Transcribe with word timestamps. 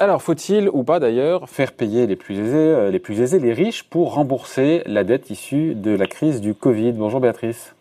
Alors, 0.00 0.22
faut-il 0.22 0.70
ou 0.72 0.84
pas 0.84 1.00
d'ailleurs 1.00 1.48
faire 1.48 1.72
payer 1.72 2.06
les 2.06 2.14
plus 2.14 2.38
aisés, 2.38 2.56
euh, 2.56 2.90
les 2.92 3.00
plus 3.00 3.20
aisés, 3.20 3.40
les 3.40 3.52
riches, 3.52 3.82
pour 3.82 4.14
rembourser 4.14 4.84
la 4.86 5.02
dette 5.02 5.28
issue 5.28 5.74
de 5.74 5.90
la 5.90 6.06
crise 6.06 6.40
du 6.40 6.54
Covid? 6.54 6.92
Bonjour 6.92 7.18
Béatrice. 7.18 7.74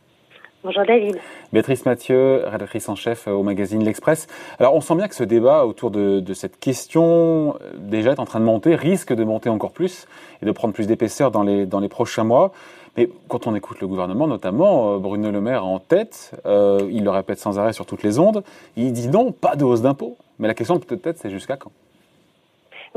Bonjour 0.63 0.83
David. 0.83 1.15
Béatrice 1.53 1.85
Mathieu, 1.85 2.41
rédactrice 2.45 2.89
en 2.89 2.95
chef 2.95 3.27
au 3.27 3.43
magazine 3.43 3.83
L'Express. 3.83 4.25
Alors 4.57 4.73
on 4.73 4.81
sent 4.81 4.95
bien 4.95 5.07
que 5.07 5.13
ce 5.13 5.23
débat 5.23 5.67
autour 5.67 5.91
de, 5.91 6.23
cette 6.33 6.59
question 6.59 7.55
euh, 7.61 7.73
déjà 7.77 8.13
est 8.13 8.19
en 8.19 8.25
train 8.25 8.39
de 8.39 8.45
monter, 8.45 8.73
risque 8.73 9.13
de 9.13 9.23
monter 9.23 9.49
encore 9.49 9.71
plus 9.71 10.07
et 10.41 10.47
de 10.47 10.51
prendre 10.51 10.73
plus 10.73 10.87
d'épaisseur 10.87 11.29
dans 11.29 11.43
les, 11.43 11.67
dans 11.67 11.79
les 11.79 11.87
prochains 11.87 12.23
mois. 12.23 12.51
Mais 12.97 13.09
quand 13.27 13.45
on 13.45 13.53
écoute 13.53 13.79
le 13.79 13.85
gouvernement, 13.85 14.25
notamment 14.25 14.95
euh, 14.95 14.97
Bruno 14.97 15.29
Le 15.29 15.39
Maire 15.39 15.67
en 15.67 15.77
tête, 15.77 16.31
il 16.45 17.03
le 17.03 17.09
répète 17.11 17.37
sans 17.37 17.59
arrêt 17.59 17.73
sur 17.73 17.85
toutes 17.85 18.01
les 18.01 18.17
ondes, 18.17 18.43
il 18.75 18.91
dit 18.91 19.07
non, 19.07 19.31
pas 19.31 19.55
de 19.55 19.63
hausse 19.63 19.83
d'impôts. 19.83 20.17
Mais 20.39 20.47
la 20.47 20.55
question 20.55 20.79
peut-être 20.79 21.19
c'est 21.19 21.29
jusqu'à 21.29 21.57
quand? 21.57 21.71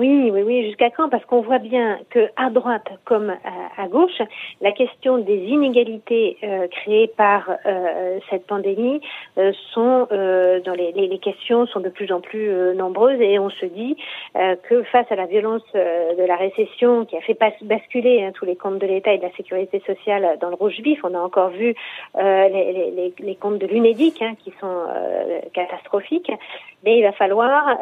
Oui, 0.01 0.31
oui, 0.33 0.43
oui. 0.43 0.65
Jusqu'à 0.65 0.89
quand? 0.89 1.11
Parce 1.11 1.25
qu'on 1.27 1.43
voit 1.43 1.59
bien 1.59 1.99
que 2.09 2.31
à 2.37 2.49
droite 2.49 2.89
comme 3.05 3.35
à, 3.77 3.87
gauche, 3.89 4.23
la 4.63 4.73
question 4.73 5.19
des 5.19 5.37
inégalités 5.37 6.39
euh, 6.43 6.69
créées 6.69 7.09
par 7.09 7.51
euh, 7.67 8.19
cette 8.31 8.47
pandémie 8.47 9.03
euh, 9.37 9.53
sont 9.75 10.09
dans 10.11 10.75
les, 10.75 11.19
questions 11.19 11.67
sont 11.67 11.81
de 11.81 11.91
plus 11.91 12.11
en 12.13 12.21
plus 12.21 12.75
nombreuses 12.75 13.21
et 13.21 13.39
on 13.39 13.51
se 13.51 13.67
dit 13.67 13.97
que 14.63 14.83
face 14.85 15.11
à 15.11 15.17
la 15.17 15.27
violence 15.27 15.63
de 15.75 16.25
la 16.25 16.37
récession 16.37 17.05
qui 17.05 17.17
a 17.17 17.21
fait 17.21 17.37
basculer 17.62 18.25
hein, 18.25 18.31
tous 18.33 18.47
les 18.47 18.57
comptes 18.57 18.79
de 18.79 18.87
l'État 18.87 19.12
et 19.12 19.19
de 19.19 19.23
la 19.23 19.33
sécurité 19.33 19.83
sociale 19.87 20.39
dans 20.41 20.48
le 20.48 20.55
rouge 20.55 20.81
vif, 20.81 21.01
on 21.05 21.15
a 21.15 21.19
encore 21.19 21.51
vu 21.51 21.75
les, 22.15 23.37
comptes 23.39 23.59
de 23.59 23.67
l'UNEDIC 23.67 24.23
hein, 24.23 24.35
qui 24.43 24.53
sont 24.61 24.87
catastrophiques, 25.53 26.33
mais 26.85 26.98
il 26.98 27.03
va 27.03 27.12
falloir 27.12 27.77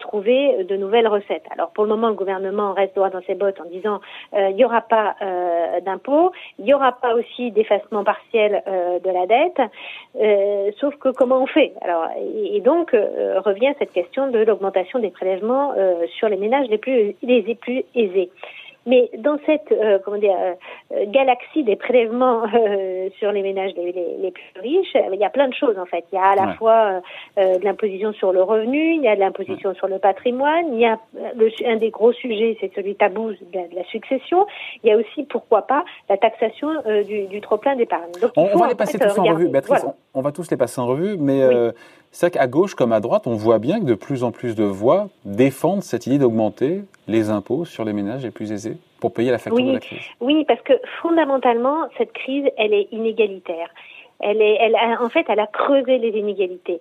trouver 0.00 0.64
de 0.64 0.76
nouvelles 0.76 1.06
alors 1.50 1.70
pour 1.70 1.84
le 1.84 1.90
moment, 1.90 2.08
le 2.08 2.14
gouvernement 2.14 2.72
reste 2.72 2.94
droit 2.94 3.10
dans 3.10 3.22
ses 3.22 3.34
bottes 3.34 3.60
en 3.60 3.64
disant 3.64 4.00
euh, 4.34 4.48
il 4.50 4.56
n'y 4.56 4.64
aura 4.64 4.80
pas 4.80 5.16
euh, 5.22 5.80
d'impôts, 5.80 6.32
il 6.58 6.64
n'y 6.64 6.74
aura 6.74 6.92
pas 6.92 7.14
aussi 7.14 7.50
d'effacement 7.50 8.04
partiel 8.04 8.62
euh, 8.66 8.98
de 8.98 9.10
la 9.10 9.26
dette, 9.26 10.74
sauf 10.80 10.96
que 10.96 11.10
comment 11.10 11.42
on 11.42 11.46
fait? 11.46 11.72
Alors 11.82 12.08
et, 12.16 12.60
donc 12.60 12.90
revient 12.92 13.72
cette 13.78 13.92
question 13.92 14.30
de 14.30 14.38
l'augmentation 14.40 14.98
des 14.98 15.10
prélèvements 15.10 15.74
sur 16.18 16.28
les 16.28 16.36
ménages 16.36 16.68
les 16.68 16.78
plus 16.78 17.14
les 17.22 17.54
plus 17.54 17.84
aisés. 17.94 18.30
Mais 18.86 19.10
dans 19.18 19.38
cette 19.44 19.70
euh, 19.70 19.98
comment 20.04 20.18
dire, 20.18 20.36
euh, 20.92 21.04
galaxie 21.08 21.62
des 21.62 21.76
prélèvements 21.76 22.42
euh, 22.54 23.08
sur 23.18 23.32
les 23.32 23.42
ménages 23.42 23.72
les, 23.76 23.92
les, 23.92 24.30
plus 24.30 24.60
riches, 24.60 24.94
il 25.12 25.18
y 25.18 25.24
a 25.24 25.30
plein 25.30 25.48
de 25.48 25.54
choses 25.54 25.78
en 25.78 25.84
fait. 25.84 26.04
Il 26.12 26.16
y 26.16 26.18
a 26.18 26.30
à 26.30 26.34
la 26.36 26.54
fois 26.54 27.00
de 27.36 27.64
l'imposition 27.64 28.12
sur 28.12 28.32
le 28.32 28.42
revenu, 28.42 28.94
il 28.94 29.02
y 29.02 29.08
a 29.08 29.14
de 29.14 29.20
l'imposition 29.20 29.74
sur 29.74 29.88
le 29.88 29.98
patrimoine, 29.98 30.72
il 30.72 30.80
y 30.80 30.86
a 30.86 30.98
le, 31.36 31.50
un 31.66 31.76
des 31.76 31.90
gros 31.90 32.12
sujets, 32.12 32.56
c'est 32.60 32.72
celui 32.74 32.94
tabou 32.94 33.32
de 33.32 33.76
la, 33.76 33.84
succession. 33.84 34.46
Il 34.82 34.90
y 34.90 34.92
a 34.92 34.96
aussi, 34.96 35.24
pourquoi 35.24 35.62
pas, 35.62 35.84
la 36.08 36.16
taxation 36.16 36.68
du, 37.06 37.26
du 37.26 37.40
trop-plein 37.40 37.76
d'épargne. 37.76 38.10
On, 38.36 38.48
on, 38.54 38.58
va 38.58 38.68
les 38.68 38.74
passer 38.74 38.98
tous 38.98 39.18
en 39.18 39.24
revue, 39.24 39.48
Béatrice. 39.48 39.84
On, 40.18 40.22
va 40.22 40.32
tous 40.32 40.50
les 40.50 40.56
passer 40.56 40.80
en 40.80 40.86
revue, 40.86 41.16
mais 41.16 41.40
c'est 42.10 42.26
vrai 42.26 42.30
qu'à 42.30 42.46
gauche 42.46 42.74
comme 42.74 42.92
à 42.92 43.00
droite, 43.00 43.26
on 43.26 43.34
voit 43.34 43.58
bien 43.58 43.80
que 43.80 43.84
de 43.84 43.94
plus 43.94 44.24
en 44.24 44.32
plus 44.32 44.54
de 44.54 44.64
voix 44.64 45.08
défendent 45.24 45.82
cette 45.82 46.06
idée 46.06 46.18
d'augmenter 46.18 46.82
les 47.06 47.30
impôts 47.30 47.64
sur 47.64 47.84
les 47.84 47.92
ménages 47.92 48.24
les 48.24 48.30
plus 48.30 48.50
aisés 48.50 48.76
pour 49.00 49.12
payer 49.12 49.30
la 49.30 49.38
facture 49.38 49.64
de 49.64 49.72
la 49.72 49.78
crise. 49.78 50.00
Oui, 50.20 50.44
parce 50.46 50.60
que 50.62 50.72
fondamentalement, 51.00 51.88
cette 51.96 52.12
crise, 52.12 52.46
elle 52.56 52.72
est 52.72 52.88
inégalitaire. 52.92 53.68
Elle 54.20 54.42
est, 54.42 54.56
elle 54.60 54.74
en 55.00 55.08
fait, 55.08 55.26
elle 55.28 55.38
a 55.38 55.46
creusé 55.46 55.98
les 55.98 56.18
inégalités. 56.18 56.80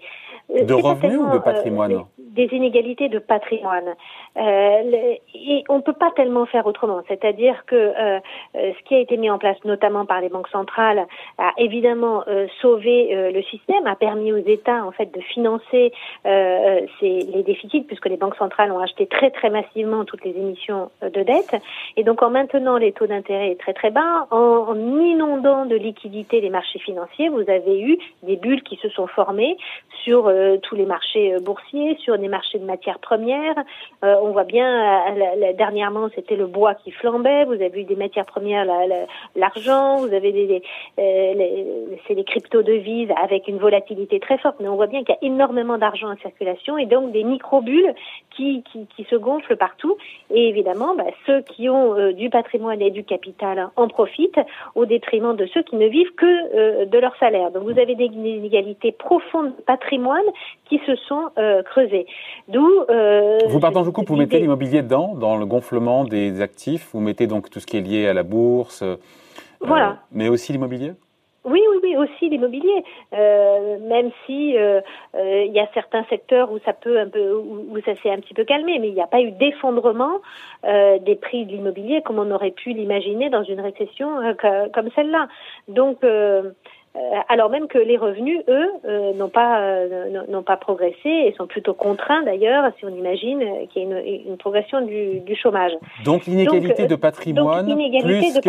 Euh, 0.49 0.63
de 0.63 0.73
revenus 0.73 1.19
ou 1.19 1.29
de 1.29 1.37
euh, 1.37 1.39
patrimoine 1.39 2.05
Des 2.17 2.47
inégalités 2.53 3.09
de 3.09 3.19
patrimoine. 3.19 3.95
Euh, 4.37 5.15
et 5.35 5.63
on 5.67 5.77
ne 5.77 5.81
peut 5.81 5.93
pas 5.93 6.11
tellement 6.15 6.45
faire 6.45 6.65
autrement. 6.67 7.02
C'est-à-dire 7.09 7.65
que 7.65 7.75
euh, 7.75 8.19
ce 8.53 8.83
qui 8.86 8.95
a 8.95 8.99
été 8.99 9.17
mis 9.17 9.30
en 9.30 9.39
place, 9.39 9.57
notamment 9.65 10.05
par 10.05 10.21
les 10.21 10.30
banques 10.30 10.47
centrales, 10.47 11.05
a 11.37 11.52
évidemment 11.57 12.23
sauvé 12.61 13.31
le 13.33 13.41
système, 13.43 13.86
a 13.87 13.95
permis 13.95 14.31
aux 14.31 14.37
États 14.37 14.86
en 14.86 14.91
fait 14.91 15.13
de 15.13 15.21
financer 15.21 15.91
les 16.25 17.43
déficits, 17.43 17.81
puisque 17.81 18.07
les 18.07 18.17
banques 18.17 18.36
centrales 18.36 18.71
ont 18.71 18.80
acheté 18.80 19.07
très 19.07 19.31
très 19.31 19.49
massivement 19.49 20.05
toutes 20.05 20.23
les 20.23 20.31
émissions 20.31 20.89
de 21.02 21.23
dette. 21.23 21.55
Et 21.95 22.03
donc 22.03 22.21
en 22.21 22.30
maintenant 22.30 22.77
les 22.77 22.91
taux 22.91 23.07
d'intérêt 23.07 23.55
très 23.55 23.73
très 23.73 23.91
bas, 23.91 24.27
en, 24.31 24.65
en 24.69 24.99
inondant 24.99 25.65
de 25.65 25.75
liquidités 25.75 26.41
les 26.41 26.49
marchés 26.49 26.80
financiers, 26.80 27.30
vous 27.30 27.49
avez 27.49 27.81
eu 27.81 27.97
des 28.23 28.36
bulles 28.37 28.63
qui 28.63 28.77
se 28.77 28.89
sont 28.89 29.07
formées 29.07 29.57
sur 30.03 30.30
euh, 30.37 30.58
tous 30.61 30.75
les 30.75 30.86
marchés 30.86 31.33
euh, 31.33 31.39
boursiers, 31.39 31.98
sur 31.98 32.17
des 32.17 32.27
marchés 32.27 32.59
de 32.59 32.65
matières 32.65 32.99
premières. 32.99 33.55
Euh, 34.03 34.15
on 34.21 34.31
voit 34.31 34.43
bien, 34.43 35.15
dernièrement, 35.58 36.09
c'était 36.14 36.36
le 36.36 36.45
bois 36.45 36.75
qui 36.75 36.92
flambait. 36.92 37.45
Vous 37.45 37.53
avez 37.53 37.81
eu 37.81 37.83
des 37.83 37.95
matières 37.95 38.25
premières, 38.25 38.65
l'argent. 39.36 39.98
Vous 39.98 40.14
avez 40.14 40.31
des, 40.31 40.61
c'est 40.95 42.14
les 42.14 42.23
crypto-devises 42.23 43.09
avec 43.21 43.48
une 43.48 43.58
volatilité 43.58 44.20
très 44.20 44.37
forte. 44.37 44.58
Mais 44.59 44.67
on 44.67 44.75
voit 44.75 44.87
bien 44.87 45.03
qu'il 45.03 45.15
y 45.20 45.25
a 45.25 45.27
énormément 45.27 45.77
d'argent 45.77 46.11
en 46.11 46.17
circulation 46.17 46.77
et 46.77 46.86
donc 46.86 47.11
des 47.11 47.23
micro-bulles 47.23 47.93
qui, 48.36 48.64
se 49.09 49.15
gonflent 49.15 49.55
partout. 49.55 49.98
Et 50.31 50.49
évidemment, 50.49 50.95
bah, 50.95 51.05
ceux 51.25 51.42
qui 51.42 51.69
ont 51.69 52.11
du 52.11 52.30
patrimoine 52.30 52.81
et 52.81 52.92
du 52.92 53.04
capital 53.04 53.69
en 53.75 53.87
profitent 53.87 54.39
au 54.75 54.86
détriment 54.86 55.36
de 55.36 55.45
ceux 55.48 55.64
qui 55.64 55.75
ne 55.75 55.87
vivent 55.87 56.14
que 56.15 56.86
de 56.86 56.98
leur 56.99 57.15
salaire. 57.17 57.52
Donc 57.52 57.64
vous 57.64 57.80
avez 57.80 57.95
des 57.95 58.05
inégalités 58.05 58.92
profondes 58.92 59.55
de 59.55 59.61
patrimoine 59.61 60.27
qui 60.65 60.80
se 60.86 60.95
sont 60.95 61.30
euh, 61.38 61.64
creusés. 61.64 62.05
D'où. 62.48 62.67
Euh, 62.89 63.39
vous 63.48 63.60
partez 63.60 63.82
du 63.82 63.92
coup, 63.92 64.04
vous 64.05 64.15
mettez 64.15 64.39
l'immobilier 64.39 64.82
dedans, 64.82 65.15
dans 65.15 65.38
le 65.38 65.45
gonflement 65.45 66.04
des 66.04 66.42
actifs. 66.42 66.89
Vous 66.93 66.99
mettez 66.99 67.27
donc 67.27 67.49
tout 67.49 67.60
ce 67.60 67.65
qui 67.65 67.77
est 67.77 67.82
lié 67.82 68.08
à 68.08 68.14
la 68.14 68.23
bourse. 68.23 68.82
Euh, 68.82 68.95
voilà. 69.61 69.98
mais 70.11 70.30
aussi 70.30 70.52
l'immobilier? 70.52 70.93
Oui, 71.43 71.61
oui, 71.71 71.77
oui, 71.82 71.95
aussi 71.95 72.30
l'immobilier. 72.30 72.83
Euh, 73.14 73.80
même 73.87 74.11
si 74.26 74.55
il 75.16 75.52
y 75.54 75.60
a 75.60 75.67
certains 75.73 76.04
secteurs 76.10 76.52
où 76.52 76.60
ça 76.66 76.73
peut 76.73 76.99
un 76.99 77.08
peu, 77.08 77.33
où, 77.33 77.77
ça 77.86 77.95
s'est 78.04 78.11
un 78.11 78.17
petit 78.17 78.33
peu 78.33 78.43
calmé, 78.43 78.80
mais 78.80 78.89
il 78.89 78.93
n'y 78.93 79.02
a 79.02 79.08
pas 79.08 79.21
eu 79.21 79.32
d'effondrement 79.32 80.20
des 80.64 81.16
prix 81.16 81.45
de 81.45 81.52
l'immobilier 81.52 82.02
comme 82.02 82.20
on 82.20 82.32
aurait 82.32 82.52
pu 82.52 82.71
l'imaginer 82.71 83.30
dans 83.30 83.43
une 83.43 83.61
récession 83.61 84.10
comme 84.73 84.89
celle-là. 84.93 85.30
Donc 85.70 85.99
alors 87.30 87.49
même 87.49 87.67
que 87.67 87.77
les 87.77 87.97
revenus, 87.97 88.41
eux, 88.47 88.67
euh, 88.85 89.13
n'ont 89.13 89.30
pas 89.30 89.59
euh, 89.59 90.25
n'ont 90.27 90.43
pas 90.43 90.58
progressé 90.58 90.95
et 91.05 91.33
sont 91.37 91.47
plutôt 91.47 91.73
contraints 91.73 92.23
d'ailleurs, 92.23 92.71
si 92.77 92.85
on 92.85 92.89
imagine 92.89 93.43
qu'il 93.71 93.83
y 93.83 93.93
a 93.93 93.99
une, 93.99 94.37
progression 94.37 94.81
du, 94.81 95.36
chômage. 95.36 95.71
Donc 96.03 96.25
l'inégalité 96.25 96.87
de 96.87 96.95
patrimoine, 96.95 97.65
plus 98.02 98.39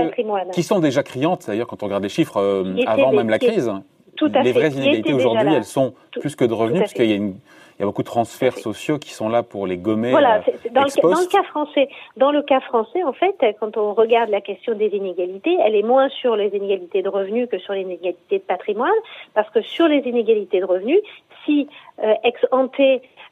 qui 0.52 0.62
sont 0.62 0.80
déjà 0.80 1.02
criantes 1.02 1.46
d'ailleurs 1.46 1.66
quand 1.66 1.82
on 1.82 1.86
regarde 1.86 2.02
les 2.02 2.08
chiffres 2.08 2.64
avant 2.86 3.12
même 3.12 3.30
la 3.30 3.38
crise. 3.38 3.70
Tout 4.16 4.30
à 4.34 4.42
les 4.42 4.52
vraies 4.52 4.70
inégalités 4.70 5.12
aujourd'hui, 5.12 5.54
elles 5.54 5.64
sont 5.64 5.94
plus 6.20 6.34
que 6.34 6.44
de 6.44 6.52
revenus, 6.52 6.80
puisqu'il 6.80 7.06
y 7.06 7.12
a 7.12 7.16
une 7.16 7.36
il 7.78 7.82
y 7.82 7.84
a 7.84 7.86
beaucoup 7.86 8.02
de 8.02 8.08
transferts 8.08 8.58
sociaux 8.58 8.98
qui 8.98 9.10
sont 9.10 9.28
là 9.28 9.44
pour 9.44 9.68
les 9.68 9.76
gommer. 9.76 10.10
Voilà, 10.10 10.38
euh, 10.38 10.52
dans, 10.72 10.82
le, 10.82 11.00
dans, 11.00 11.20
le, 11.20 11.26
cas 11.26 11.44
français. 11.44 11.88
Dans 12.16 12.32
le 12.32 12.42
cas 12.42 12.58
français, 12.60 13.04
en 13.04 13.12
fait, 13.12 13.36
quand 13.60 13.76
on 13.76 13.94
regarde 13.94 14.30
la 14.30 14.40
question 14.40 14.74
des 14.74 14.88
inégalités, 14.88 15.56
elle 15.64 15.76
est 15.76 15.84
moins 15.84 16.08
sur 16.08 16.34
les 16.34 16.48
inégalités 16.48 17.02
de 17.02 17.08
revenus 17.08 17.48
que 17.48 17.58
sur 17.58 17.74
les 17.74 17.82
inégalités 17.82 18.38
de 18.38 18.42
patrimoine, 18.42 18.90
parce 19.34 19.48
que 19.50 19.62
sur 19.62 19.86
les 19.86 19.98
inégalités 19.98 20.58
de 20.58 20.64
revenus, 20.64 20.98
si 21.44 21.68
euh, 22.02 22.14
ex 22.24 22.44
ante 22.50 22.80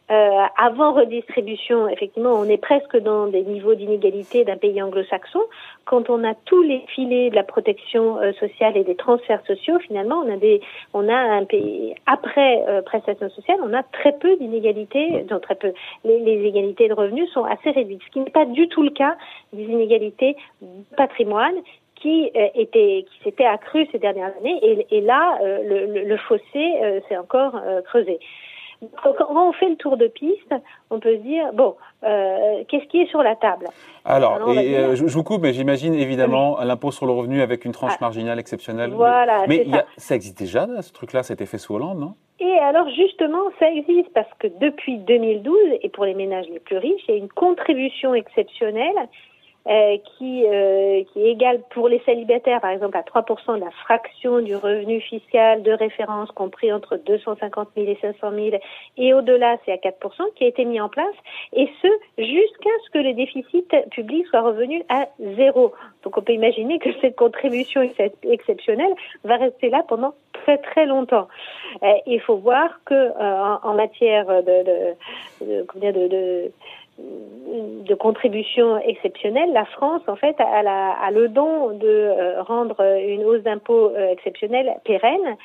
euh, 0.09 0.43
avant 0.56 0.93
redistribution, 0.93 1.89
effectivement, 1.89 2.34
on 2.34 2.44
est 2.44 2.62
presque 2.62 2.97
dans 2.97 3.27
des 3.27 3.43
niveaux 3.43 3.75
d'inégalité 3.75 4.44
d'un 4.44 4.56
pays 4.56 4.81
anglo-saxon. 4.81 5.41
Quand 5.84 6.09
on 6.11 6.22
a 6.22 6.34
tous 6.44 6.62
les 6.62 6.84
filets 6.94 7.31
de 7.31 7.34
la 7.34 7.43
protection 7.43 8.21
euh, 8.21 8.33
sociale 8.34 8.77
et 8.77 8.84
des 8.84 8.94
transferts 8.94 9.44
sociaux, 9.47 9.81
finalement, 9.81 10.23
on 10.25 10.32
a 10.32 10.37
des, 10.37 10.61
on 10.94 11.08
a 11.08 11.17
un 11.17 11.44
pays 11.44 11.97
après 12.06 12.64
euh, 12.69 12.82
prestation 12.82 13.29
sociale, 13.31 13.58
on 13.64 13.75
a 13.75 13.82
très 13.82 14.12
peu 14.12 14.37
d'inégalités, 14.37 15.23
donc 15.25 15.43
très 15.43 15.56
peu. 15.56 15.73
Les, 16.05 16.20
les, 16.20 16.47
égalités 16.47 16.87
de 16.87 16.94
revenus 16.94 17.29
sont 17.32 17.44
assez 17.44 17.73
réduites, 17.73 18.03
ce 18.06 18.12
qui 18.12 18.20
n'est 18.20 18.31
pas 18.31 18.44
du 18.44 18.69
tout 18.69 18.85
le 18.85 18.91
cas 18.91 19.17
des 19.53 19.64
inégalités 19.64 20.37
de 20.62 20.97
patrimoine 20.97 21.56
qui 21.97 22.31
euh, 22.37 22.47
était 22.55 23.05
qui 23.11 23.25
s'était 23.25 23.44
accru 23.44 23.88
ces 23.91 23.99
dernières 23.99 24.32
années 24.38 24.58
et, 24.62 24.87
et 24.99 25.00
là 25.00 25.38
le, 25.43 25.87
le, 25.87 26.05
le, 26.05 26.17
fossé 26.19 27.03
s'est 27.08 27.17
encore 27.17 27.61
creusé. 27.87 28.20
Quand 29.02 29.14
on 29.31 29.52
fait 29.52 29.69
le 29.69 29.76
tour 29.76 29.96
de 29.96 30.06
piste, 30.06 30.55
on 30.90 31.00
peut 31.00 31.17
se 31.17 31.23
dire 31.23 31.52
bon, 31.55 31.76
euh, 32.05 32.62
qu'est-ce 32.69 32.87
qui 32.87 33.00
est 33.00 33.11
sur 33.11 33.23
la 33.23 33.37
table? 33.37 33.69
Alors, 34.05 34.38
euh, 34.49 34.94
je, 34.94 35.05
vous 35.05 35.25
coupe, 35.25 35.43
mais 35.43 35.52
j'imagine 35.52 35.94
évidemment 35.94 36.58
l'impôt 36.62 36.90
sur 36.90 37.06
le 37.06 37.12
revenu 37.12 37.40
avec 37.40 37.64
une 37.64 37.73
tranche 37.73 37.94
ah. 37.94 38.02
marginale 38.02 38.38
exceptionnelle. 38.38 38.90
Voilà, 38.90 39.46
mais, 39.49 39.67
ça. 39.70 39.84
ça. 39.96 40.14
existe 40.14 40.38
déjà, 40.38 40.67
ce 40.82 40.93
truc-là, 40.93 41.23
c'était 41.23 41.46
fait 41.46 41.58
sous 41.58 41.75
Hollande, 41.75 41.99
non? 41.99 42.14
Et 42.38 42.58
alors 42.58 42.88
justement, 42.90 43.44
ça 43.58 43.70
existe 43.70 44.12
parce 44.12 44.28
que 44.38 44.49
depuis 44.61 44.99
2012, 44.99 45.56
et 45.81 45.88
pour 45.88 46.05
les 46.05 46.14
ménages 46.14 46.46
les 46.50 46.61
plus 46.61 46.76
riches, 46.76 47.02
il 47.08 47.12
y 47.12 47.14
a 47.14 47.19
une 47.19 47.29
contribution 47.29 48.14
exceptionnelle 48.14 49.08
euh, 49.69 49.97
qui, 50.17 50.45
euh, 50.47 51.03
qui 51.13 51.23
est 51.23 51.33
égal 51.33 51.61
pour 51.71 51.89
les 51.89 52.01
célibataires, 52.07 52.61
par 52.61 52.71
exemple, 52.71 52.97
à 52.97 53.03
3% 53.03 53.57
de 53.57 53.65
la 53.65 53.71
fraction 53.73 54.41
du 54.41 54.55
revenu 54.55 55.01
fiscal 55.01 55.65
de 55.65 55.73
référence 55.73 56.31
compris 56.31 56.73
entre 56.73 56.97
250 56.97 57.71
000 57.77 57.89
et 57.89 57.99
500 58.01 58.31
000, 58.31 58.57
et 58.97 59.13
au-delà, 59.13 59.57
c'est 59.65 59.73
à 59.73 59.77
4%, 59.77 59.91
qui 60.37 60.45
a 60.45 60.47
été 60.47 60.65
mis 60.65 60.81
en 60.81 60.89
place, 60.89 61.15
et 61.53 61.69
ce, 61.83 61.89
jusqu'à 62.17 62.71
ce 62.85 62.91
que 62.93 62.99
les 62.99 63.15
déficits 63.15 63.67
publics 63.91 64.27
soient 64.29 64.43
revenus 64.43 64.85
à 64.89 65.09
zéro. 65.37 65.73
Donc 66.05 66.17
on 66.17 66.23
peut 66.23 66.35
imaginer 66.35 66.79
que 66.79 66.91
cette 67.01 67.17
contribution 67.17 67.83
exceptionnelle 68.23 68.95
va 69.25 69.37
rester 69.37 69.69
là 69.69 69.83
pendant 69.89 70.15
très 70.33 70.59
très 70.59 70.87
longtemps. 70.87 71.27
il 72.07 72.21
faut 72.21 72.37
voir 72.37 72.81
que 72.85 73.11
en, 73.67 73.75
matière 73.75 74.27
de, 74.27 74.95
de, 75.43 75.67
de, 75.75 76.09
de 76.09 76.53
de 76.98 77.94
contribution 77.94 78.78
exceptionnelle, 78.78 79.52
la 79.52 79.64
France, 79.64 80.02
en 80.08 80.16
fait, 80.16 80.37
a, 80.40 81.10
le 81.10 81.28
don 81.28 81.70
de 81.70 81.87
euh, 81.87 82.43
rendre 82.43 82.81
une 83.06 83.25
hausse 83.25 83.43
d'impôt 83.43 83.90
euh, 83.90 84.12
exceptionnelle 84.12 84.75
pérenne 84.84 85.37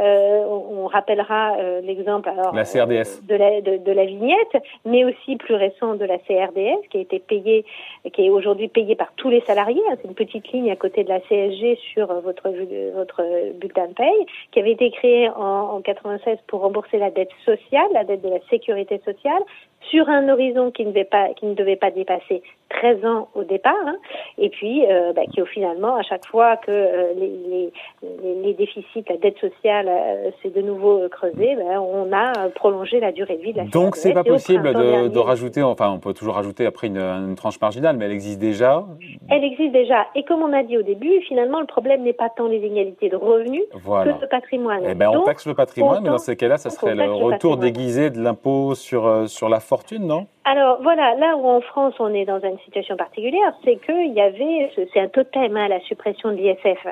euh, 0.00 0.44
on, 0.46 0.86
rappellera 0.86 1.56
euh, 1.58 1.80
l'exemple 1.82 2.30
la 2.54 2.64
CRDS. 2.64 3.20
De, 3.22 3.34
la, 3.34 3.60
de, 3.60 3.92
la 3.92 4.06
vignette, 4.06 4.56
mais 4.86 5.04
aussi 5.04 5.36
plus 5.36 5.54
récent 5.54 5.94
de 5.94 6.04
la 6.06 6.16
CRDS 6.18 6.88
qui 6.90 6.98
a 6.98 7.00
été 7.00 7.18
payée, 7.18 7.66
qui 8.14 8.26
est 8.26 8.30
aujourd'hui 8.30 8.68
payée 8.68 8.94
par 8.96 9.12
tous 9.16 9.28
les 9.28 9.42
salariés. 9.42 9.82
Hein. 9.90 9.96
C'est 10.00 10.08
une 10.08 10.14
petite 10.14 10.50
ligne 10.52 10.70
à 10.70 10.76
côté 10.76 11.04
de 11.04 11.10
la 11.10 11.20
CSG 11.20 11.78
sur 11.92 12.06
votre 12.22 12.48
votre 12.94 13.22
bulletin 13.58 13.88
de 13.88 13.92
paye, 13.92 14.26
qui 14.52 14.60
avait 14.60 14.72
été 14.72 14.90
créée 14.90 15.28
en, 15.28 15.76
en 15.76 15.80
96 15.82 16.38
pour 16.46 16.62
rembourser 16.62 16.96
la 16.96 17.10
dette 17.10 17.32
sociale, 17.44 17.88
la 17.92 18.04
dette 18.04 18.22
de 18.22 18.30
la 18.30 18.40
sécurité 18.48 19.02
sociale, 19.04 19.42
sur 19.88 20.08
un 20.08 20.28
horizon 20.28 20.70
qui 20.70 20.84
ne 20.84 20.90
devait 20.90 21.04
pas 21.04 21.28
qui 21.34 21.46
ne 21.46 21.54
devait 21.54 21.76
pas 21.76 21.90
dépasser 21.90 22.42
13 22.70 23.04
ans 23.04 23.28
au 23.34 23.44
départ, 23.44 23.74
hein, 23.84 23.96
et 24.38 24.48
puis 24.48 24.84
euh, 24.86 25.12
bah, 25.12 25.22
qui 25.32 25.42
au 25.42 25.46
finalement 25.46 25.96
à 25.96 26.02
chaque 26.02 26.24
fois 26.26 26.56
que 26.56 26.70
euh, 26.70 27.12
les, 27.16 27.70
les, 28.02 28.34
les, 28.42 28.54
déficits, 28.54 29.04
la 29.08 29.16
dette 29.16 29.38
sociale 29.38 29.88
euh, 29.88 30.30
s'est 30.40 30.50
de 30.50 30.62
nouveau 30.62 31.08
creusée, 31.10 31.56
bah, 31.56 31.80
on 31.80 32.12
a 32.12 32.48
prolongé 32.50 33.00
la 33.00 33.12
durée 33.12 33.36
de 33.36 33.42
vie 33.42 33.52
de 33.52 33.58
la 33.58 33.64
Donc 33.64 33.96
c'est 33.96 34.12
pas 34.12 34.24
possible 34.24 34.72
de, 34.72 35.08
de, 35.08 35.18
rajouter, 35.18 35.62
enfin 35.62 35.90
on 35.90 35.98
peut 35.98 36.14
toujours 36.14 36.34
rajouter 36.34 36.64
après 36.64 36.86
une, 36.86 36.98
une, 36.98 37.34
tranche 37.34 37.60
marginale, 37.60 37.96
mais 37.96 38.06
elle 38.06 38.12
existe 38.12 38.38
déjà. 38.38 38.84
Elle 39.28 39.44
existe 39.44 39.72
déjà, 39.72 40.06
et 40.14 40.22
comme 40.22 40.42
on 40.42 40.52
a 40.52 40.62
dit 40.62 40.78
au 40.78 40.82
début, 40.82 41.20
finalement 41.22 41.60
le 41.60 41.66
problème 41.66 42.02
n'est 42.02 42.12
pas 42.12 42.30
tant 42.30 42.46
les 42.46 42.58
inégalités 42.58 43.08
de 43.08 43.16
revenus 43.16 43.64
que 43.72 44.20
de 44.20 44.26
patrimoine. 44.26 44.82
Eh 44.88 44.94
ben, 44.94 45.08
on 45.08 45.24
taxe 45.24 45.46
le 45.46 45.54
patrimoine, 45.54 46.02
mais 46.02 46.10
dans 46.10 46.18
ces 46.18 46.36
cas-là, 46.36 46.56
ça 46.56 46.70
serait 46.70 46.94
le 46.94 47.12
retour 47.12 47.56
déguisé 47.56 48.10
de 48.10 48.20
l'impôt 48.22 48.74
sur 48.74 49.28
sur 49.28 49.48
la 49.48 49.60
fortune, 49.60 50.06
non? 50.06 50.26
Alors 50.44 50.78
voilà, 50.82 51.14
là 51.16 51.36
où 51.36 51.46
en 51.46 51.60
France 51.60 51.94
on 51.98 52.14
est 52.14 52.24
dans 52.24 52.40
une 52.40 52.58
situation 52.60 52.96
particulière, 52.96 53.52
c'est 53.62 53.76
qu'il 53.76 54.12
y 54.12 54.20
avait, 54.20 54.72
c'est 54.74 55.00
un 55.00 55.08
totem, 55.08 55.56
hein, 55.56 55.68
la 55.68 55.80
suppression 55.80 56.30
de 56.30 56.36
l'ISF 56.36 56.86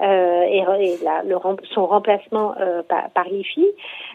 euh, 0.00 0.42
et, 0.42 0.64
son 1.74 1.86
remplacement 1.86 2.54
euh, 2.58 2.82
par, 2.82 3.28
l'IFI. 3.28 3.66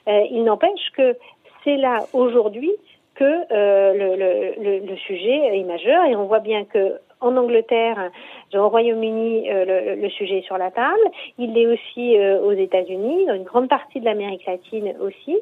Euh, 0.08 0.24
il 0.32 0.44
n'empêche 0.44 0.92
que 0.98 1.16
c'est 1.64 1.78
là 1.78 2.06
aujourd'hui 2.14 2.72
que 3.14 3.24
le, 3.24 4.16
le, 4.16 4.80
le, 4.80 4.98
sujet 4.98 5.60
est 5.60 5.64
majeur 5.64 6.06
et 6.06 6.16
on 6.16 6.26
voit 6.26 6.40
bien 6.40 6.66
que 6.66 7.00
en 7.22 7.38
Angleterre, 7.38 8.12
au 8.54 8.68
Royaume-Uni, 8.68 9.50
euh, 9.50 9.96
le, 9.96 10.10
sujet 10.10 10.40
est 10.40 10.46
sur 10.46 10.58
la 10.58 10.72
table. 10.72 11.00
Il 11.38 11.54
l'est 11.54 11.68
aussi 11.68 12.18
euh, 12.18 12.42
aux 12.42 12.52
États-Unis, 12.52 13.26
dans 13.28 13.36
une 13.36 13.44
grande 13.44 13.70
partie 13.70 14.00
de 14.00 14.06
l'Amérique 14.06 14.46
latine 14.46 14.94
aussi. 15.00 15.38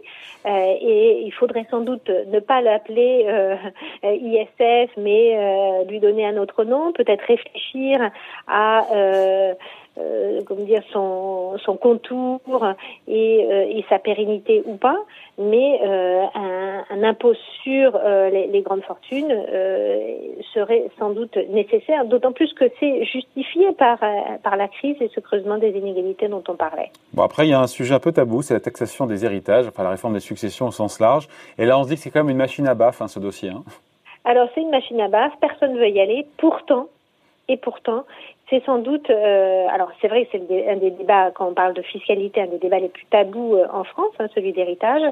Euh, 0.45 0.75
et 0.81 1.21
il 1.23 1.31
faudrait 1.31 1.65
sans 1.71 1.81
doute 1.81 2.09
ne 2.09 2.39
pas 2.39 2.61
l'appeler 2.61 3.25
ISF, 4.03 4.91
mais 4.97 5.85
lui 5.85 5.99
donner 5.99 6.25
un 6.25 6.37
autre 6.37 6.63
nom. 6.63 6.91
Peut-être 6.91 7.23
réfléchir 7.25 8.11
à 8.47 8.85
euh, 9.99 10.41
comment 10.45 10.63
dire 10.63 10.83
son, 10.91 11.57
son 11.65 11.75
contour 11.77 12.39
et, 13.07 13.47
euh, 13.49 13.65
et, 13.69 13.83
sa 13.89 13.99
pérennité 13.99 14.63
ou 14.65 14.75
pas, 14.75 14.97
mais 15.37 15.79
euh, 15.83 16.25
un, 16.35 16.83
un, 16.89 17.03
impôt 17.03 17.33
sur 17.63 17.95
euh, 17.95 18.29
les, 18.29 18.47
les, 18.47 18.61
grandes 18.61 18.83
fortunes 18.83 19.29
serait 20.53 20.89
sans 20.97 21.09
doute 21.11 21.37
nécessaire, 21.49 22.05
d'autant 22.05 22.31
plus 22.31 22.53
que 22.53 22.65
c'est 22.79 23.03
justifié 23.05 23.71
par, 23.73 23.99
par 24.43 24.55
la 24.55 24.67
crise 24.67 24.95
et 25.01 25.09
ce 25.13 25.19
creusement 25.19 25.57
des 25.57 25.69
inégalités 25.69 26.27
dont 26.27 26.43
on 26.47 26.55
parlait. 26.55 26.91
Bon 27.13 27.23
après 27.23 27.47
il 27.47 27.49
y 27.49 27.53
a 27.53 27.59
un 27.59 27.67
sujet 27.67 27.95
un 27.95 27.99
peu 27.99 28.11
tabou, 28.11 28.41
c'est 28.41 28.53
la 28.53 28.59
taxation 28.59 29.05
des 29.05 29.25
héritages, 29.25 29.67
enfin 29.67 29.83
la 29.83 29.91
réforme 29.91 30.13
des 30.13 30.19
successions 30.19 30.67
au 30.67 30.71
sens 30.71 30.99
large, 30.99 31.27
et 31.57 31.65
là 31.65 31.77
on 31.77 31.83
se 31.83 31.89
dit 31.89 31.95
que 31.95 32.01
c'est 32.01 32.11
quand 32.11 32.23
même 32.23 32.29
une 32.29 32.37
machine 32.37 32.67
à 32.67 32.73
baffe 32.73 33.01
hein, 33.01 33.07
ce 33.07 33.19
dossier. 33.19 33.49
Hein. 33.49 33.63
Alors 34.25 34.49
c'est 34.53 34.61
une 34.61 34.71
machine 34.71 34.99
à 35.01 35.07
baffe, 35.07 35.33
personne 35.41 35.73
ne 35.73 35.79
veut 35.79 35.89
y 35.89 35.99
aller, 35.99 36.27
pourtant 36.37 36.87
et 37.49 37.57
pourtant, 37.57 38.05
c'est 38.49 38.63
sans 38.65 38.79
doute, 38.79 39.09
euh, 39.09 39.67
alors 39.69 39.89
c'est 40.01 40.07
vrai 40.07 40.25
que 40.25 40.31
c'est 40.31 40.69
un 40.69 40.77
des 40.77 40.91
débats, 40.91 41.31
quand 41.31 41.47
on 41.47 41.53
parle 41.53 41.73
de 41.73 41.81
fiscalité, 41.81 42.41
un 42.41 42.47
des 42.47 42.57
débats 42.57 42.79
les 42.79 42.89
plus 42.89 43.05
tabous 43.05 43.55
euh, 43.55 43.67
en 43.71 43.83
France, 43.83 44.13
hein, 44.19 44.27
celui 44.33 44.53
d'héritage. 44.53 45.03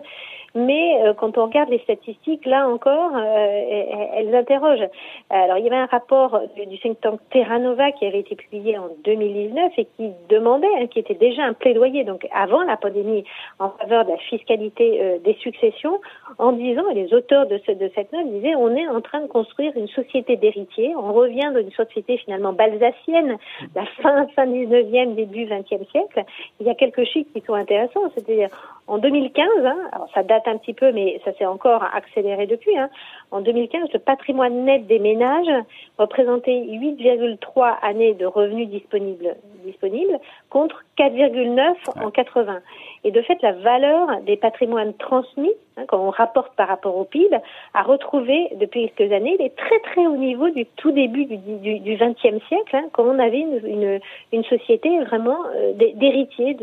Mais 0.56 1.04
euh, 1.04 1.14
quand 1.14 1.38
on 1.38 1.46
regarde 1.46 1.70
les 1.70 1.80
statistiques, 1.80 2.46
là 2.46 2.68
encore, 2.68 3.12
elles 3.16 4.34
interrogent. 4.34 4.88
Alors 5.30 5.58
il 5.58 5.66
y 5.66 5.68
avait 5.68 5.76
un 5.76 5.86
rapport 5.86 6.42
du 6.56 6.80
think 6.80 7.00
tank 7.02 7.20
Terra 7.30 7.60
Nova 7.60 7.92
qui 7.92 8.06
avait 8.06 8.22
été 8.22 8.36
publié 8.36 8.78
en 8.78 8.90
2019 9.04 9.74
et 9.78 9.86
qui 9.86 10.12
demandait, 10.30 10.68
hein, 10.80 10.88
qui 10.88 11.00
était 11.00 11.14
déjà 11.14 11.44
un 11.44 11.54
plaidoyer, 11.54 12.06
donc 12.06 12.28
avant 12.34 12.64
la 12.64 12.78
pandémie, 12.78 13.24
en 13.60 13.70
faveur 13.70 14.06
de 14.06 14.12
la 14.12 14.18
fiscalité 14.18 15.20
des 15.24 15.36
successions, 15.36 16.00
en 16.40 16.54
disant, 16.54 16.90
et 16.90 16.96
les 16.96 17.14
auteurs 17.14 17.46
de, 17.46 17.60
ce, 17.66 17.74
de 17.74 17.92
cette 17.94 18.12
note 18.12 18.28
disaient, 18.32 18.56
on 18.56 18.76
est 18.76 18.88
en 18.88 19.02
train 19.02 19.22
de 19.22 19.28
construire 19.28 19.74
une 19.76 19.88
société 19.90 20.38
d'héritiers, 20.38 20.96
on 20.96 21.14
revient 21.14 21.52
d'une 21.56 21.72
société 21.72 22.18
finalement 22.18 22.54
balsacienne 22.54 23.27
la 23.76 23.86
fin, 24.02 24.28
fin 24.36 24.46
19e, 24.46 25.16
début 25.16 25.46
20e 25.46 25.90
siècle, 25.92 26.24
il 26.60 26.68
y 26.68 26.70
a 26.70 26.76
quelques 26.76 27.04
chiffres 27.06 27.30
qui 27.34 27.42
sont 27.42 27.54
intéressants. 27.54 28.10
C'est-à-dire, 28.14 28.50
en 28.88 28.98
2015, 28.98 29.48
hein, 29.66 29.78
alors 29.92 30.10
ça 30.14 30.24
date 30.24 30.48
un 30.48 30.58
petit 30.58 30.74
peu, 30.74 30.92
mais 30.92 31.20
ça 31.26 31.34
s'est 31.34 31.46
encore 31.46 31.84
accéléré 31.94 32.48
depuis, 32.48 32.78
hein, 32.78 32.90
en 33.32 33.42
2015, 33.42 33.90
le 33.94 34.00
patrimoine 34.00 34.64
net 34.64 34.88
des 34.88 35.00
ménages 35.00 35.52
représentait 35.98 36.52
8,3 36.52 37.78
années 37.82 38.14
de 38.14 38.26
revenus 38.26 38.70
disponibles, 38.70 39.36
disponibles 39.66 40.18
contre 40.50 40.84
4,9 40.98 41.76
en 42.02 42.10
80. 42.10 42.60
Et 43.08 43.12
de 43.12 43.22
fait, 43.22 43.42
la 43.42 43.54
valeur 43.54 44.20
des 44.26 44.36
patrimoines 44.36 44.94
transmis, 44.96 45.54
hein, 45.78 45.84
quand 45.88 45.98
on 45.98 46.10
rapporte 46.10 46.54
par 46.58 46.68
rapport 46.68 46.98
au 46.98 47.06
PIB, 47.06 47.38
a 47.74 47.82
retrouvé 47.82 48.50
depuis 48.56 48.92
quelques 48.98 49.14
années 49.14 49.38
les 49.40 49.50
très 49.52 49.80
très 49.80 50.06
hauts 50.06 50.18
niveaux 50.18 50.50
du 50.50 50.66
tout 50.76 50.92
début 50.92 51.24
du, 51.24 51.96
XXe 51.96 52.46
siècle, 52.50 52.76
hein, 52.76 52.84
quand 52.92 53.06
on 53.06 53.18
avait 53.18 53.40
une, 53.40 54.44
société 54.44 55.00
vraiment 55.06 55.38
euh, 55.56 55.72
d'héritiers, 55.94 56.58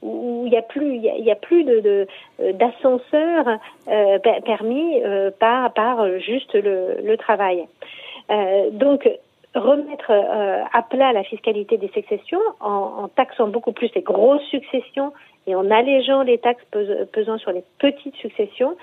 où 0.00 0.44
il 0.46 0.50
n'y 0.50 0.56
a 0.56 0.62
plus, 0.62 0.96
il 0.96 1.24
de 1.74 2.06
euh, 2.40 2.52
d'ascenseurs 2.54 3.58
euh, 3.88 4.18
permis 4.46 5.02
euh, 5.04 5.30
par 5.38 5.74
par 5.74 6.18
juste 6.20 6.54
le, 6.54 7.16
travail. 7.18 7.66
donc 8.72 9.08
remettre 9.54 10.10
à 10.10 10.82
plat 10.82 11.12
la 11.12 11.22
fiscalité 11.24 11.76
des 11.76 11.88
successions 11.88 12.40
en, 12.60 13.04
en, 13.04 13.08
taxant 13.08 13.48
beaucoup 13.48 13.72
plus 13.72 13.90
les 13.94 14.02
grosses 14.02 14.44
successions 14.50 15.12
et 15.46 15.54
en 15.54 15.70
allégeant 15.70 16.22
les 16.22 16.38
taxes 16.38 16.64
pesant 17.12 17.38
sur 17.38 17.52
les 17.52 17.64
petites 17.78 18.16
successions, 18.16 18.76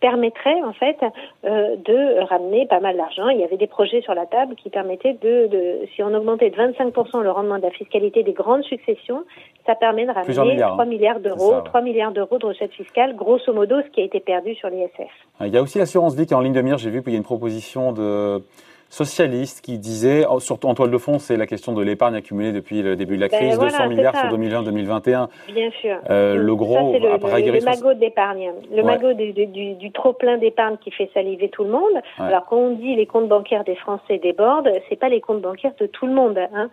permettrait 0.00 0.62
en 0.62 0.72
fait 0.72 0.96
euh, 1.44 1.76
de 1.76 2.24
ramener 2.24 2.66
pas 2.66 2.80
mal 2.80 2.96
d'argent. 2.96 3.28
Il 3.28 3.40
y 3.40 3.44
avait 3.44 3.56
des 3.56 3.66
projets 3.66 4.00
sur 4.02 4.14
la 4.14 4.26
table 4.26 4.54
qui 4.54 4.70
permettaient 4.70 5.14
de, 5.14 5.48
de 5.48 5.86
si 5.94 6.02
on 6.02 6.14
augmentait 6.14 6.50
de 6.50 6.56
25% 6.56 7.22
le 7.22 7.30
rendement 7.30 7.58
de 7.58 7.62
la 7.62 7.70
fiscalité 7.70 8.22
des 8.22 8.32
grandes 8.32 8.62
successions, 8.64 9.24
ça 9.66 9.74
permet 9.74 10.06
de 10.06 10.12
ramener 10.12 10.56
3 10.60 10.80
hein. 10.80 10.86
milliards 10.86 11.20
d'euros, 11.20 11.60
3 11.64 11.80
milliards 11.82 12.12
d'euros 12.12 12.38
de 12.38 12.46
recettes 12.46 12.72
fiscales, 12.72 13.14
grosso 13.16 13.52
modo 13.52 13.80
ce 13.82 13.88
qui 13.88 14.00
a 14.00 14.04
été 14.04 14.20
perdu 14.20 14.54
sur 14.54 14.70
l'ISF. 14.70 15.10
Il 15.40 15.48
y 15.48 15.58
a 15.58 15.62
aussi 15.62 15.78
l'assurance 15.78 16.14
vie 16.14 16.26
qui 16.26 16.32
est 16.32 16.36
en 16.36 16.40
ligne 16.40 16.54
de 16.54 16.62
mire. 16.62 16.78
J'ai 16.78 16.90
vu 16.90 17.02
qu'il 17.02 17.12
y 17.12 17.16
a 17.16 17.18
une 17.18 17.24
proposition 17.24 17.92
de 17.92 18.42
socialiste 18.88 19.60
qui 19.60 19.78
disait, 19.78 20.24
oh, 20.28 20.40
surtout 20.40 20.68
en 20.68 20.74
toile 20.74 20.90
de 20.90 20.98
fond, 20.98 21.18
c'est 21.18 21.36
la 21.36 21.46
question 21.46 21.72
de 21.72 21.82
l'épargne 21.82 22.14
accumulée 22.14 22.52
depuis 22.52 22.82
le 22.82 22.96
début 22.96 23.16
de 23.16 23.20
la 23.20 23.28
ben 23.28 23.38
crise, 23.38 23.58
200 23.58 23.88
milliards 23.88 24.16
sur 24.16 24.28
2020-2021. 24.36 25.28
Bien 25.52 25.70
sûr. 25.80 25.98
Euh, 26.08 26.36
le 26.36 26.54
gros, 26.54 26.92
c'est 26.92 26.98
le, 26.98 27.58
le, 27.58 27.64
magot 27.64 27.94
d'épargne, 27.94 28.52
le 28.74 28.82
magot 28.82 29.12
du, 29.12 29.32
du, 29.32 29.74
du, 29.74 29.92
trop 29.92 30.12
plein 30.12 30.38
d'épargne 30.38 30.76
qui 30.78 30.90
fait 30.90 31.10
saliver 31.12 31.48
tout 31.48 31.64
le 31.64 31.70
monde. 31.70 32.02
Alors 32.18 32.46
quand 32.46 32.56
on 32.56 32.70
dit 32.70 32.96
les 32.96 33.06
comptes 33.06 33.28
bancaires 33.28 33.64
des 33.64 33.76
Français 33.76 34.18
débordent, 34.18 34.70
c'est 34.88 34.96
pas 34.96 35.08
les 35.08 35.20
comptes 35.20 35.42
bancaires 35.42 35.74
de 35.78 35.86
tout 35.86 36.06
le 36.06 36.12
monde. 36.12 36.38
Hein. 36.54 36.70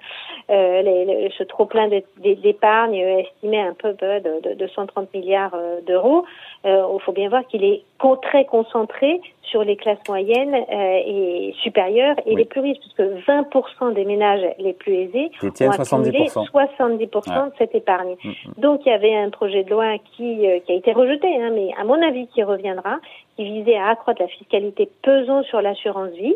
Euh, 0.49 0.81
les, 0.81 1.31
ce 1.37 1.43
trop 1.43 1.65
plein 1.65 1.89
d'épargne 2.17 2.95
estimé 2.95 3.59
un 3.59 3.73
peu 3.73 3.93
de, 3.93 4.39
de, 4.41 4.53
de 4.53 4.67
130 4.67 5.13
milliards 5.13 5.53
euh, 5.53 5.81
d'euros, 5.85 6.25
il 6.63 6.99
faut 7.01 7.11
bien 7.11 7.29
voir 7.29 7.45
qu'il 7.47 7.63
est 7.63 7.83
très 8.21 8.45
concentré 8.45 9.19
sur 9.49 9.63
les 9.63 9.75
classes 9.75 9.99
moyennes 10.07 10.55
et 10.69 11.53
supérieures 11.61 12.15
et 12.25 12.35
les 12.35 12.45
plus 12.45 12.61
riches, 12.61 12.79
puisque 12.79 13.01
20% 13.27 13.93
des 13.93 14.05
ménages 14.05 14.45
les 14.59 14.73
plus 14.73 14.93
aisés 14.93 15.31
ont 15.41 15.47
70%, 15.47 16.49
70 16.49 17.05
de 17.05 17.11
cette 17.57 17.75
épargne. 17.75 18.15
Mm, 18.23 18.29
mm. 18.29 18.33
Donc 18.57 18.81
il 18.85 18.89
y 18.89 18.91
avait 18.93 19.15
un 19.15 19.29
projet 19.29 19.63
de 19.63 19.69
loi 19.69 19.97
qui, 20.15 20.45
qui 20.65 20.71
a 20.71 20.75
été 20.75 20.91
rejeté, 20.93 21.27
hein, 21.41 21.51
mais 21.53 21.69
à 21.79 21.83
mon 21.83 22.01
avis 22.01 22.27
qui 22.27 22.43
reviendra, 22.43 22.97
qui 23.35 23.43
visait 23.43 23.77
à 23.77 23.89
accroître 23.89 24.21
la 24.21 24.27
fiscalité 24.27 24.89
pesant 25.01 25.43
sur 25.43 25.61
l'assurance 25.61 26.11
vie, 26.11 26.35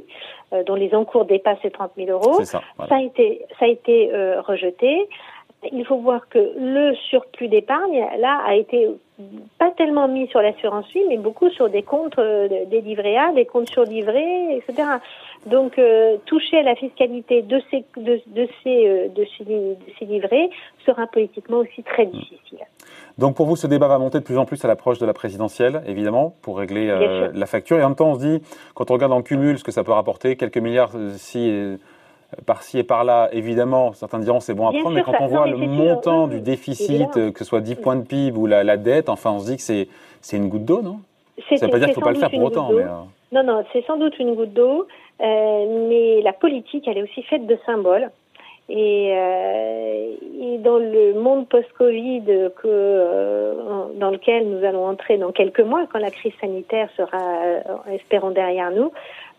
dont 0.66 0.75
les 0.75 0.94
encours 0.96 1.25
dépassent 1.25 1.63
les 1.63 1.72
30 1.72 1.92
000 1.96 2.10
euros. 2.10 2.44
Ça, 2.44 2.62
ça, 2.78 2.96
a 2.96 3.01
été, 3.01 3.46
ça 3.60 3.66
a 3.66 3.68
été 3.68 4.12
rejeté. 4.39 5.08
Il 5.72 5.86
faut 5.86 5.98
voir 5.98 6.28
que 6.30 6.39
le 6.58 6.96
surplus 7.10 7.48
d'épargne, 7.48 8.06
là, 8.18 8.42
a 8.46 8.56
été 8.56 8.88
pas 9.57 9.71
tellement 9.71 10.07
mis 10.07 10.27
sur 10.27 10.41
l'assurance 10.41 10.85
vie, 10.93 11.03
mais 11.07 11.17
beaucoup 11.17 11.49
sur 11.49 11.69
des 11.69 11.83
comptes 11.83 12.17
euh, 12.19 12.47
des 12.47 12.81
livrets 12.81 13.17
A, 13.17 13.33
des 13.33 13.45
comptes 13.45 13.69
surlivrés, 13.69 14.57
etc. 14.57 14.88
Donc, 15.45 15.77
euh, 15.77 16.17
toucher 16.25 16.59
à 16.59 16.63
la 16.63 16.75
fiscalité 16.75 17.41
de 17.41 17.61
ces, 17.69 17.85
de, 17.97 18.21
de 18.27 18.47
ces, 18.63 18.88
euh, 18.88 19.07
de 19.09 19.25
ces, 19.38 19.43
de 19.43 19.75
ces 19.97 20.05
livrets 20.05 20.49
sera 20.85 21.07
politiquement 21.07 21.57
aussi 21.57 21.83
très 21.83 22.05
mmh. 22.05 22.11
difficile. 22.11 22.59
Donc 23.17 23.35
pour 23.35 23.45
vous, 23.45 23.57
ce 23.57 23.67
débat 23.67 23.88
va 23.89 23.99
monter 23.99 24.19
de 24.19 24.23
plus 24.23 24.38
en 24.38 24.45
plus 24.45 24.63
à 24.63 24.67
l'approche 24.69 24.99
de 24.99 25.05
la 25.05 25.13
présidentielle, 25.13 25.81
évidemment, 25.85 26.33
pour 26.41 26.57
régler 26.57 26.88
la 27.33 27.45
facture. 27.45 27.77
Et 27.77 27.83
en 27.83 27.89
même 27.89 27.95
temps, 27.97 28.11
on 28.11 28.15
se 28.15 28.25
dit, 28.25 28.41
quand 28.75 28.91
on 28.91 28.93
regarde 28.93 29.11
en 29.11 29.21
cumul 29.21 29.59
ce 29.59 29.63
que 29.65 29.71
ça 29.71 29.83
peut 29.83 29.91
rapporter, 29.91 30.38
quelques 30.38 30.57
milliards 30.57 30.91
si 31.17 31.77
par-ci 32.45 32.77
et 32.77 32.83
par-là, 32.83 33.29
évidemment, 33.31 33.93
certains 33.93 34.19
diront 34.19 34.39
c'est 34.39 34.53
bon 34.53 34.67
à 34.67 34.71
prendre, 34.71 34.91
mais 34.91 35.03
quand 35.03 35.15
on 35.19 35.27
voit 35.27 35.48
le 35.48 35.57
montant 35.57 36.27
du 36.27 36.41
déficit, 36.41 37.12
que 37.13 37.39
ce 37.39 37.45
soit 37.45 37.62
10 37.62 37.75
points 37.75 37.95
de 37.95 38.03
PIB 38.03 38.38
ou 38.38 38.45
la, 38.45 38.77
dette, 38.77 39.09
enfin, 39.09 39.31
on 39.31 39.39
se 39.39 39.45
dit 39.45 39.57
que 39.57 39.63
c'est, 39.63 39.88
c'est 40.21 40.38
une 40.38 40.50
goutte 40.50 40.65
d'eau, 40.65 40.81
non? 40.81 41.00
Ça 41.50 41.55
ne 41.55 41.62
veut 41.62 41.69
pas 41.69 41.79
dire 41.79 41.88
qu'il 41.88 41.89
ne 41.89 41.93
faut 41.95 42.01
pas 42.01 42.12
le 42.12 42.19
faire 42.19 42.29
pour 42.29 42.43
autant. 42.43 42.69
Mais, 42.71 42.83
euh. 42.83 42.88
Non, 43.31 43.43
non, 43.43 43.63
c'est 43.71 43.86
sans 43.86 43.98
doute 43.98 44.17
une 44.19 44.36
goutte 44.36 44.53
d'eau, 44.53 44.88
euh, 45.21 45.88
mais 45.89 46.21
la 46.21 46.33
politique, 46.33 46.88
elle 46.88 46.98
est 46.98 47.03
aussi 47.03 47.24
faite 47.24 47.48
de 47.48 47.57
symboles. 47.65 48.09
Et, 48.69 49.11
euh, 49.15 50.15
et, 50.39 50.57
dans 50.59 50.77
le 50.77 51.19
monde 51.19 51.47
post-Covid 51.47 52.21
que 52.55 52.67
euh, 52.67 53.53
dans 53.95 54.11
lequel 54.11 54.47
nous 54.47 54.63
allons 54.63 54.85
entrer 54.85 55.17
dans 55.17 55.31
quelques 55.31 55.61
mois, 55.61 55.88
quand 55.91 55.97
la 55.97 56.11
crise 56.11 56.33
sanitaire 56.39 56.88
sera, 56.95 57.17
euh, 57.17 57.61
espérons, 57.91 58.29
derrière 58.29 58.69
nous, 58.71 58.91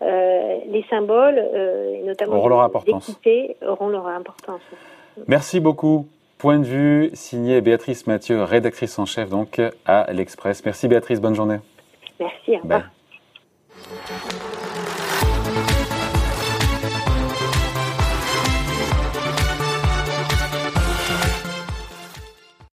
les 0.03 0.85
symboles, 0.91 1.39
et 1.39 2.03
notamment 2.07 2.43
l'équité, 2.87 3.57
auront 3.67 3.89
leur 3.89 4.07
importance. 4.09 4.63
Merci 5.29 5.61
beaucoup. 5.61 6.07
Point 6.39 6.59
de 6.59 6.65
vue 6.65 7.11
signé 7.13 7.61
Béatrice 7.61 8.07
Mathieu, 8.07 8.43
rédactrice 8.43 8.99
en 8.99 9.05
chef 9.05 9.29
donc 9.29 9.61
à 9.85 10.11
l'Express. 10.11 10.65
Merci 10.65 10.89
Béatrice, 10.89 11.21
bonne 11.21 11.35
journée. 11.35 11.59
Merci, 12.19 12.53
au 12.53 12.63
revoir. 12.63 12.83